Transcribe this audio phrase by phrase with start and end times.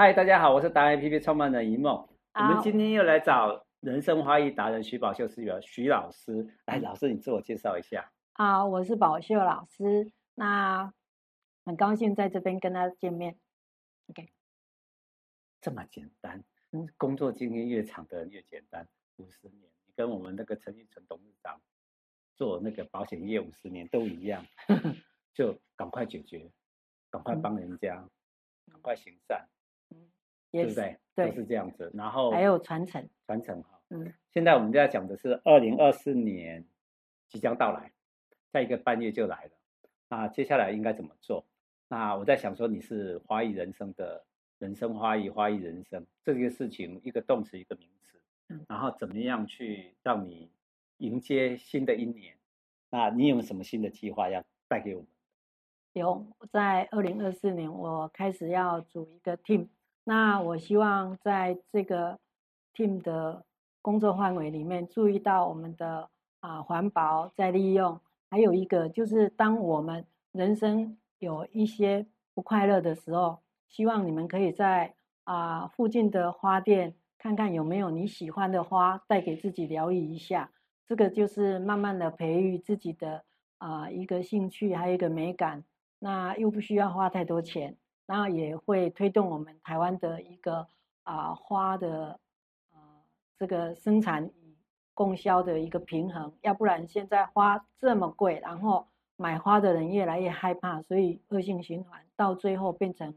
[0.00, 1.92] 嗨，大家好，我是达人 APP 创办人一梦。
[2.34, 6.54] 我们今天又来找人生花艺达人徐宝秀师表徐老师。
[6.66, 8.08] 来，老师你自我介绍一下。
[8.34, 10.12] 啊，我是宝秀老师。
[10.36, 10.94] 那
[11.64, 13.36] 很高兴在这边跟大家见面。
[14.06, 14.30] OK，
[15.60, 16.44] 这么简单。
[16.70, 18.86] 嗯，工作经验越长的人越简单。
[19.16, 21.60] 五十年，你跟我们那个陈玉成董事长
[22.36, 24.46] 做那个保险业五十年都一样，
[25.34, 26.48] 就赶快解决，
[27.10, 29.48] 赶快帮人家，赶、嗯、快行善。
[30.64, 30.96] 对不对？
[31.14, 31.90] 对，都是这样子。
[31.94, 33.80] 然后还有传承，传承哈。
[33.90, 36.64] 嗯，现在我们在讲的是二零二四年
[37.28, 37.92] 即将到来，
[38.52, 39.50] 在一个半月就来了。
[40.08, 41.44] 那接下来应该怎么做？
[41.88, 44.24] 那我在想说，你是花艺人生的
[44.58, 48.20] 人生花艺，花艺人生这个事情，一个动词，一个名词。
[48.48, 50.50] 嗯，然后怎么样去让你
[50.98, 52.36] 迎接新的一年？
[52.90, 55.08] 那你有什么新的计划要带给我们？
[55.94, 59.68] 有，在二零二四年，我开始要组一个 team。
[60.08, 62.18] 那我希望在这个
[62.74, 63.44] team 的
[63.82, 66.08] 工作范围里面，注意到我们的
[66.40, 80.50] 啊环保再利用，还有一个就是当我们人生有一些不快乐的时候，希望你们可以在啊附近的花店看看有没有你喜欢的花，带给自己疗愈一下。
[80.86, 83.24] 这个就是慢慢的培育自己的
[83.58, 85.64] 啊一个兴趣，还有一个美感，
[85.98, 87.76] 那又不需要花太多钱。
[88.10, 90.66] 那也会推动我们台湾的一个
[91.02, 92.18] 啊花的
[92.72, 93.04] 啊
[93.36, 94.56] 这个生产与
[94.94, 103.14] 供销的一个平衡，要不然现在花这么贵，然后买花的人越来越害怕，所以恶性循环，到最后变成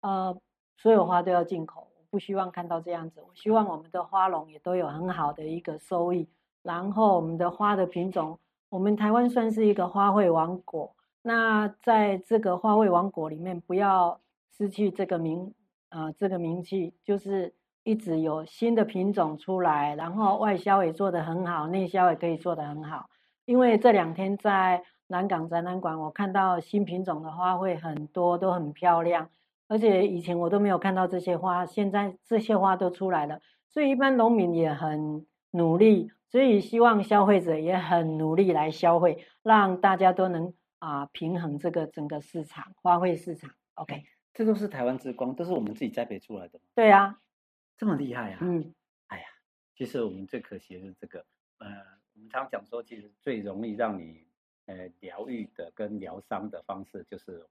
[0.00, 0.34] 呃
[0.78, 6.26] 所有花都要进口，我不希望看到这样子，我希望我们的花农也都有很好的一个收益，
[6.62, 8.38] 然后我们的花的品种，
[8.70, 10.96] 我们台湾算是一个花卉王国。
[11.26, 14.20] 那在这个花卉王国里面，不要
[14.58, 15.54] 失去这个名
[15.88, 23.08] 啊、这个名气，就是一直有新的品种出来，然后外销也做得很好，内销也可以做得很好。
[23.46, 29.30] 因为这两天在南港展览馆，我看到新品种的花卉很多，都很漂亮，
[29.66, 33.40] 而且以前我都没有看到这些花，现在这些花都出来了，
[33.70, 40.52] 所以一般农民也很努力，所以希望消费者也很努力来消费，让大家都能。
[40.84, 46.60] 啊，平衡这个整个市场，花卉市场，OK，这都是台湾之光，都是我们自己栽培出来的。
[46.74, 47.18] 对啊，
[47.78, 48.38] 这么厉害啊！
[48.42, 48.74] 嗯，
[49.06, 49.24] 哎呀，
[49.74, 51.24] 其实我们最可惜的是这个，
[51.56, 51.68] 呃，
[52.12, 54.26] 我们常讲说，其实最容易让你
[54.66, 57.46] 呃疗愈的跟疗伤的方式就是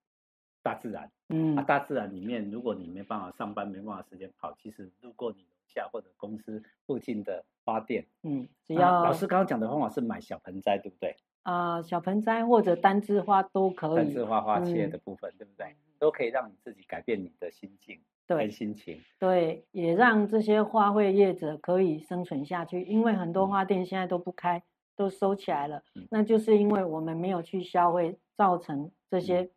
[0.62, 1.12] 大自然。
[1.30, 11.18] 嗯，啊，大自然里面，如果你没办法上班，没办法时间跑，其实路过你楼下或者公司附近的花店，嗯，只要、啊、老师刚刚讲的方法是买小盆栽，对不对？
[11.44, 13.96] 啊、呃，小盆栽或者单枝花都可以。
[13.96, 15.76] 单枝花花切的部分，嗯、对不对？
[16.00, 19.00] 都可以让你自己改变你的心境，对，心情。
[19.20, 22.82] 对，也让这些花卉业者可以生存下去。
[22.84, 24.62] 因为很多花店现在都不开，
[24.98, 25.82] 都收起来了。
[25.96, 29.50] 嗯、那就是因为我们没有去消费，造成这些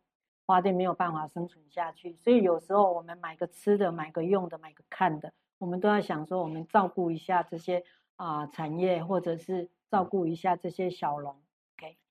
[0.45, 2.15] 花店没有办法生存下去。
[2.15, 7.83] 所以有时候我们买个吃的，买个用的，买个看的，我们都要想说，我们照顾一下这些
[8.15, 11.35] 啊、呃、产业，或者是照顾一下这些小农。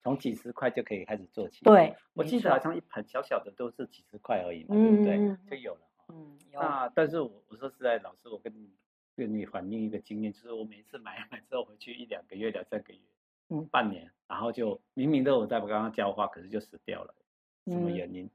[0.06, 1.64] 从几十块就可以开始做起。
[1.64, 5.50] 对，我记得好像一盆小小的都是几十块而已嘛，嗯、对不对？
[5.50, 5.80] 就有了。
[6.10, 8.70] 嗯，那但是我我说实在，老师，我跟你
[9.16, 13.00] 跟你反映一个经验，就是我每次买买之后回去一两个月、两三个月，
[13.50, 17.12] 嗯，半年，然后就明明都有在我刚刚浇花，可是就死掉了，
[17.66, 18.26] 什么原因？
[18.26, 18.30] 嗯、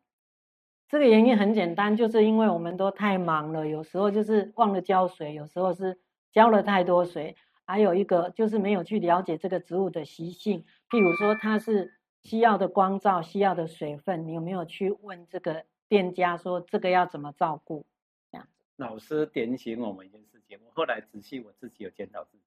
[0.89, 5.97] 这个原因很简单，就是因为我们都太忙了，有时候就是忘了浇水，有时候是
[6.33, 7.37] 浇了太多水。
[7.63, 17.85] 还有一个就是没有去了解这个植物的习性，譬如说它是需要的光照、需要的水分，你有没有去问这个店家说这个要怎么照顾？
[18.29, 18.45] 这样。
[18.75, 22.43] 老师点醒我们一件事情，我后来仔细我自己有检讨自己，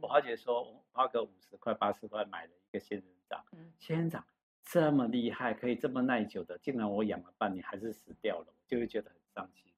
[0.00, 3.44] 我发觉说我花个五十块、八十块买了一个仙人掌，
[3.80, 4.24] 仙人掌
[4.62, 9.72] 这么厉害，可以这么耐久的，竟然我养了半年还是死掉了，就会觉得很伤心。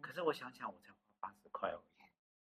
[0.00, 1.82] 可是我想想，我才花八十块哦。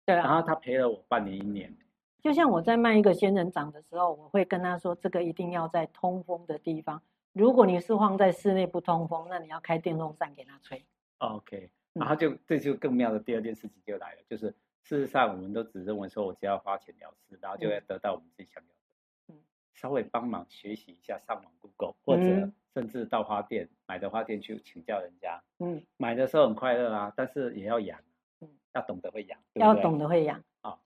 [0.05, 1.75] 对啊，然后他陪了我半年一年。
[2.23, 7.01] 就像我在卖一个仙人掌的时候，我会跟他说，这个一定要在通风的地方。
[7.33, 10.85] 如果你是放在室内不通风，那你要开电风扇给他吹。
[11.17, 14.47] OK，然后就这就更妙的第二件事情就来了，就是
[14.83, 19.33] 事实上我们都只认为说我只要花钱了事，然后就会得到我们自己想要的。
[19.33, 19.39] 嗯，
[19.73, 25.43] 稍微帮忙学习一下，上网 Google，或者甚至到花店买的花店去请教人家。
[25.59, 27.99] 嗯，买的时候很快乐啊，但是也要养。
[27.99, 30.43] 嗯要懂得会养，要懂得会养啊，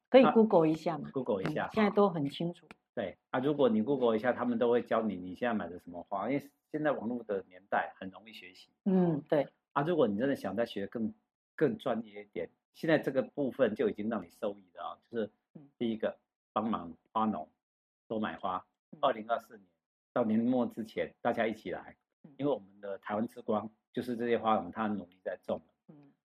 [0.09, 2.67] 可以 Google 一下嘛，Google 一下，现在都很清楚。
[2.93, 8.69] 对啊，如果你 Google 一下，他们都会教你你现在买的什么花，因为现在网络的年代很容易学习。
[8.85, 9.47] 嗯，对。
[9.73, 11.13] 啊，如果你真的想再学更
[11.55, 12.49] 更专业一点。
[12.73, 15.31] 现在这个部分就已经让你受益了啊，就是
[15.79, 16.15] 第一个
[16.53, 17.49] 帮忙花农
[18.07, 18.63] 多买花。
[19.01, 19.67] 二零二四年
[20.13, 21.97] 到年末之前，大家一起来，
[22.37, 25.59] 因为我们的台湾之光就是这些花农，他努力在种。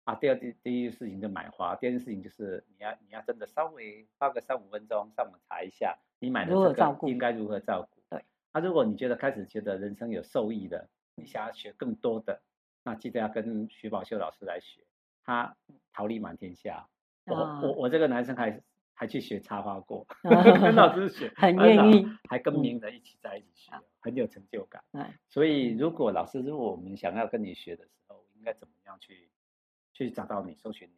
[0.05, 8.03] 啊，第二第第一件事情就买花，第二件事情就是你要你要真的稍微花个三五分钟上网查一下，你买的这个应该如何照顾。
[8.11, 8.23] 对。
[8.53, 12.43] 啊，如果你觉得开始觉得人生有受益的，你想要学更多的，
[12.83, 14.83] 那记得要跟徐宝秀老师来学，
[15.25, 15.57] 他
[15.93, 16.87] 桃李满天下。
[17.25, 18.61] 我我我这个男生还
[18.93, 24.85] 还去学插花过， 跟老师学， 很愿意，还跟名人一起在一起学，很有成就感。
[25.31, 29.31] 所以如果老师，如果我们想要跟你学的时候，应该怎么样去？
[29.95, 30.95] 去找到你，搜寻你。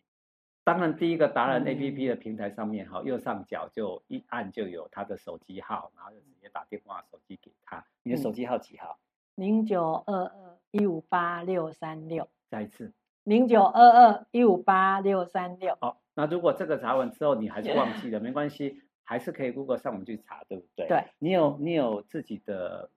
[0.64, 7.84] 当然，第一个达人 APP 的平台上面，哈、嗯，右上角就一按就有他的手机号，然后就直接打电话手机给他。
[8.02, 8.98] 你的手机号几号？
[9.36, 12.28] 零九二二一五八六三六。
[12.48, 12.92] 再一次。
[13.22, 15.76] 零九二二一五八六三六。
[15.80, 20.88] 好，那如果这个查完之后你还是忘记 了，没关系，还是可以 Google 上网去查，对不对？
[20.88, 21.04] 对。
[21.20, 22.90] 你有你有自己的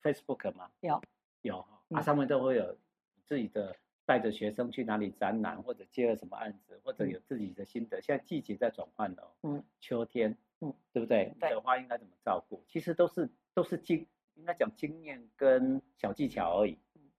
[0.00, 0.70] Facebook 吗？
[0.80, 1.02] 有。
[1.42, 2.78] 有，啊，上面都会有
[3.24, 3.74] 自己的。
[4.06, 8.00] 带着学生去哪里展览，或者接了什么案子，或者有自己的心得。
[8.00, 11.34] 现在季节在转换了，嗯，秋天，嗯，对不对？
[11.40, 12.64] 对，花应该怎么照顾？
[12.68, 16.78] 其实都是都是经，应该讲经验跟小技巧而已，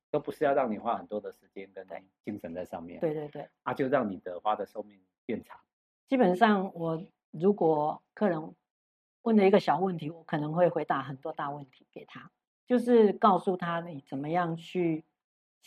[0.10, 1.86] 都不是要让你花很多的时间跟
[2.24, 3.02] 精神在上面。
[3.02, 5.60] 对对对，啊，就让你的花的寿命变长。
[6.08, 8.56] 基本上，我如果客人
[9.24, 12.32] 问了一个小问题，我可能会回答很多大问题给他，
[12.66, 15.04] 就是告诉他你怎么样去。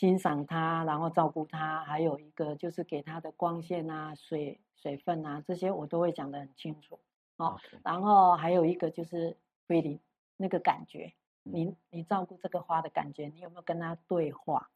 [0.01, 6.99] 欣赏它，然后照顾它，还有一个就是给它的光线啊、水水分啊这些，我都会讲得很清楚。
[7.37, 9.37] 哦.然后还有一个就是
[9.67, 9.99] feeling
[10.37, 11.13] 那个感觉，
[11.43, 14.71] 你你照顾这个花的感觉，你有没有跟它对话？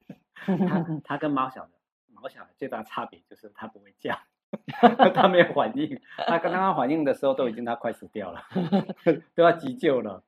[0.44, 1.70] 它它跟猫小的
[2.12, 4.18] 猫小的最大差别就是它不会叫，
[5.14, 5.98] 它没有反应。
[6.26, 8.42] 它刚刚反应的时候都已经它快死掉了，
[9.34, 10.22] 都要急救了。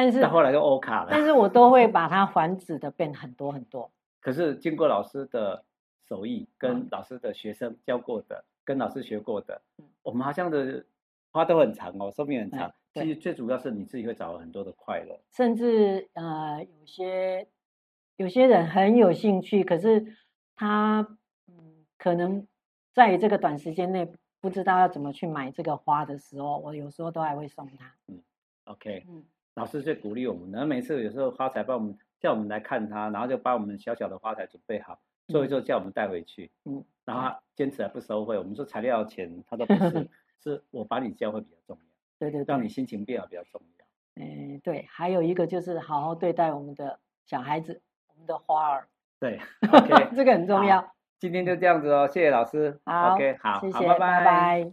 [0.00, 1.08] 但是后来就欧卡了。
[1.10, 3.90] 但是我都会把它繁殖的变很多很多。
[4.20, 5.64] 可是经过老师的
[6.08, 9.60] 手艺，跟老师的学生教过的，跟老师学过的，
[10.02, 10.84] 我们好像的
[11.30, 12.72] 花都很长哦，寿命很长。
[12.94, 15.18] 其实最主要是你自己会找到很多的快乐。
[15.30, 17.46] 甚至呃，有些
[18.16, 20.16] 有些人很有兴趣，可是
[20.56, 21.06] 他
[21.46, 22.46] 嗯，可能
[22.92, 27.94] 在这个短时间内不知道要怎么去买这个花的时候，我有时候都还会送他。
[28.08, 28.20] 嗯
[28.64, 29.24] ，OK，嗯。
[29.54, 34.98] 老师最鼓励我们，然后每次有时候花材帮我们叫我们来看他，然后就把我们小小的花材准备好，
[35.28, 36.50] 做一做叫我们带回去。
[36.64, 40.08] 嗯，然后他坚持还不收费，我们说材料钱他都不是，
[40.42, 41.82] 是我把你教会比较重要。
[42.18, 43.86] 对对，对，让你心情变好比较重要。
[44.22, 48.88] 嗯，对，还有一个就是好好对待我们的小孩子，我们的花儿。
[49.18, 49.38] 对，
[49.72, 50.92] OK，这个很重要。
[51.18, 52.80] 今天就这样子哦，谢谢老师。
[52.84, 53.98] 好，OK，好，谢谢，好，拜拜。
[53.98, 54.68] 拜拜。